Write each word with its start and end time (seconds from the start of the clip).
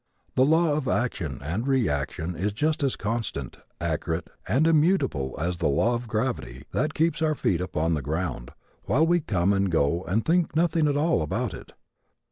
That 0.33 0.45
law 0.45 0.73
of 0.73 0.87
action 0.87 1.41
and 1.43 1.67
reaction 1.67 2.35
is 2.35 2.53
just 2.53 2.81
as 2.81 2.95
constant, 2.95 3.57
accurate 3.79 4.31
and 4.47 4.65
immutable 4.65 5.35
as 5.39 5.57
the 5.57 5.67
law 5.67 5.93
of 5.93 6.07
gravity 6.07 6.65
that 6.71 6.95
keeps 6.95 7.21
our 7.21 7.35
feet 7.35 7.61
upon 7.61 7.93
the 7.93 8.01
ground 8.01 8.49
while 8.85 9.05
we 9.05 9.19
come 9.19 9.53
and 9.53 9.69
go 9.71 10.03
and 10.05 10.25
think 10.25 10.55
nothing 10.55 10.87
at 10.87 10.97
all 10.97 11.21
about 11.21 11.53
it. 11.53 11.73